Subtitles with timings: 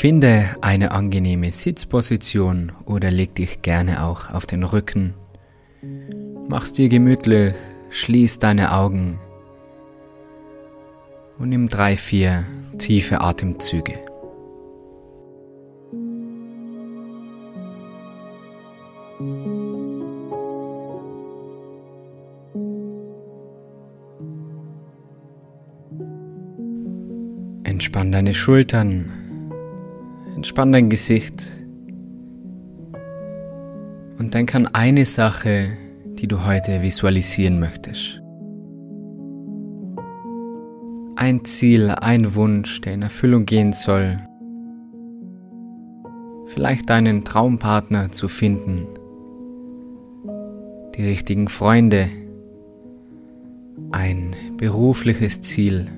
[0.00, 5.14] Finde eine angenehme Sitzposition oder leg dich gerne auch auf den Rücken.
[6.46, 7.54] Mach's dir gemütlich,
[7.90, 9.18] schließ deine Augen
[11.40, 12.44] und nimm drei, vier
[12.78, 13.98] tiefe Atemzüge.
[27.64, 29.27] Entspann deine Schultern,
[30.38, 31.44] entspann dein Gesicht
[34.20, 35.70] und denk an eine Sache,
[36.14, 38.22] die du heute visualisieren möchtest.
[41.16, 44.20] Ein Ziel, ein Wunsch, der in Erfüllung gehen soll.
[46.46, 48.86] Vielleicht deinen Traumpartner zu finden,
[50.94, 52.06] die richtigen Freunde,
[53.90, 55.88] ein berufliches Ziel,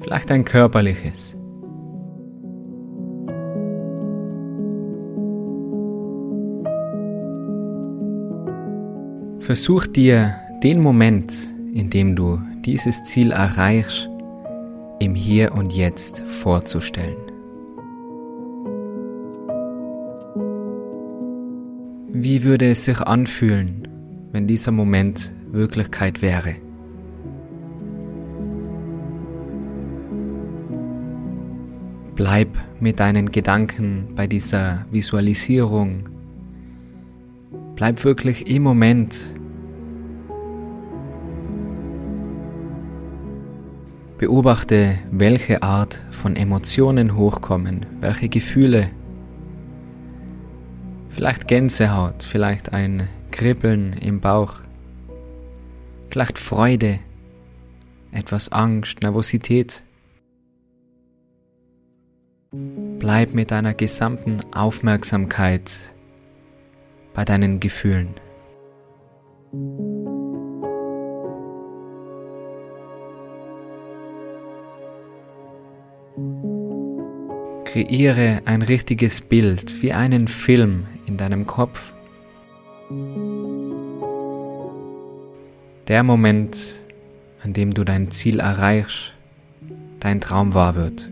[0.00, 1.36] vielleicht ein körperliches.
[9.40, 11.32] Versuch dir den Moment,
[11.72, 14.10] in dem du dieses Ziel erreichst,
[15.00, 17.16] im Hier und Jetzt vorzustellen.
[22.12, 23.88] Wie würde es sich anfühlen,
[24.30, 26.56] wenn dieser Moment Wirklichkeit wäre?
[32.14, 36.19] Bleib mit deinen Gedanken bei dieser Visualisierung.
[37.80, 39.30] Bleib wirklich im Moment
[44.18, 48.90] Beobachte, welche Art von Emotionen hochkommen, welche Gefühle.
[51.08, 54.56] Vielleicht Gänsehaut, vielleicht ein Kribbeln im Bauch,
[56.10, 56.98] vielleicht Freude,
[58.12, 59.84] etwas Angst, Nervosität.
[62.98, 65.94] Bleib mit deiner gesamten Aufmerksamkeit
[67.14, 68.14] bei deinen Gefühlen.
[77.64, 81.92] Kreiere ein richtiges Bild wie einen Film in deinem Kopf.
[85.86, 86.80] Der Moment,
[87.42, 89.12] an dem du dein Ziel erreichst,
[90.00, 91.10] dein Traum wahr wird.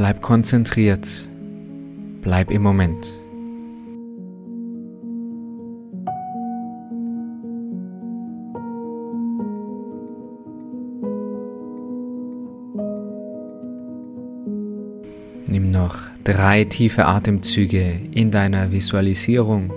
[0.00, 1.28] Bleib konzentriert,
[2.22, 3.12] bleib im Moment.
[15.46, 19.70] Nimm noch drei tiefe Atemzüge in deiner Visualisierung.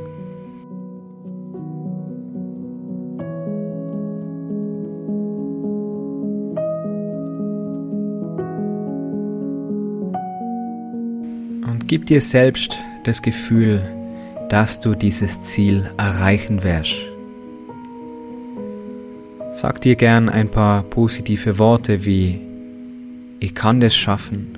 [11.93, 13.79] Gib dir selbst das Gefühl,
[14.49, 16.99] dass du dieses Ziel erreichen wirst.
[19.51, 22.41] Sag dir gern ein paar positive Worte wie
[23.39, 24.57] ich kann das schaffen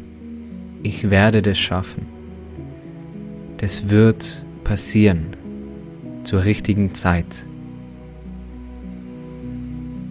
[0.82, 2.06] ich werde das schaffen.
[3.58, 5.36] Das wird passieren
[6.24, 7.46] zur richtigen Zeit.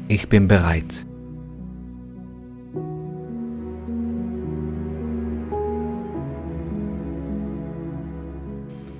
[0.08, 1.06] Ich bin bereit.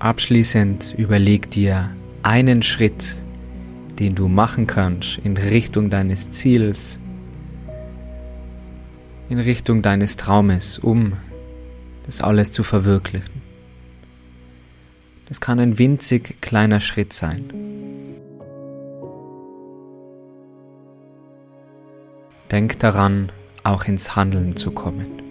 [0.05, 3.23] Abschließend überleg dir einen Schritt,
[3.99, 7.01] den du machen kannst in Richtung deines Ziels,
[9.31, 11.15] in Richtung deines Traumes, um
[12.05, 13.41] das alles zu verwirklichen.
[15.27, 17.49] Das kann ein winzig kleiner Schritt sein.
[22.51, 23.33] Denk daran,
[23.63, 25.24] auch ins Handeln zu kommen.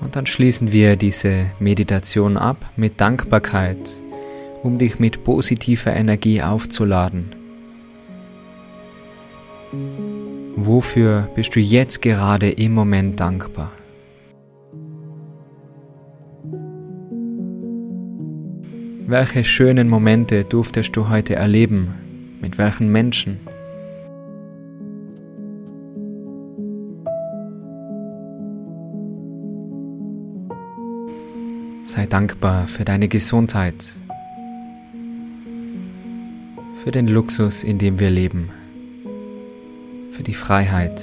[0.00, 3.98] Und dann schließen wir diese Meditation ab mit Dankbarkeit,
[4.62, 7.34] um dich mit positiver Energie aufzuladen.
[10.56, 13.72] Wofür bist du jetzt gerade im Moment dankbar?
[19.06, 22.38] Welche schönen Momente durftest du heute erleben?
[22.40, 23.40] Mit welchen Menschen?
[31.92, 33.84] Sei dankbar für deine Gesundheit,
[36.76, 38.50] für den Luxus, in dem wir leben,
[40.12, 41.02] für die Freiheit,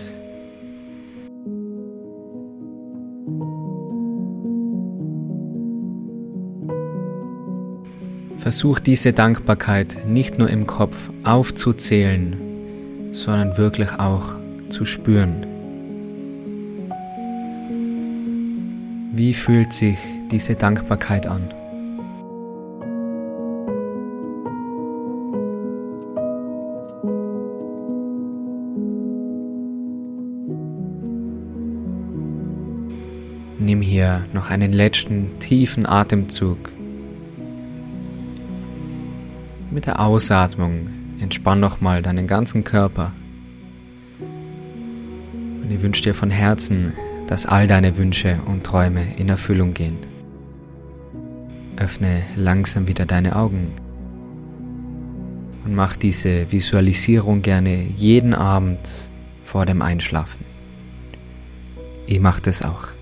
[8.37, 12.37] Versuch diese Dankbarkeit nicht nur im Kopf aufzuzählen,
[13.11, 14.37] sondern wirklich auch
[14.69, 15.45] zu spüren.
[19.11, 19.97] Wie fühlt sich
[20.31, 21.49] diese Dankbarkeit an?
[33.59, 36.57] Nimm hier noch einen letzten tiefen Atemzug.
[39.71, 40.89] Mit der Ausatmung
[41.19, 43.13] entspann nochmal deinen ganzen Körper.
[44.19, 46.93] Und ich wünsche dir von Herzen,
[47.27, 49.97] dass all deine Wünsche und Träume in Erfüllung gehen.
[51.77, 53.73] Öffne langsam wieder deine Augen
[55.65, 59.09] und mach diese Visualisierung gerne jeden Abend
[59.43, 60.45] vor dem Einschlafen.
[62.05, 62.96] Ich mache das auch.